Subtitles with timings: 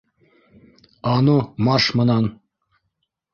[1.11, 2.25] А ну марш мынан!